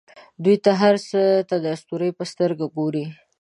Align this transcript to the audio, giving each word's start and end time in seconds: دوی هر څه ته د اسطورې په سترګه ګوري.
دوی 0.43 0.57
هر 0.81 0.95
څه 1.09 1.21
ته 1.49 1.55
د 1.63 1.65
اسطورې 1.75 2.09
په 2.17 2.23
سترګه 2.31 2.65
ګوري. 2.75 3.05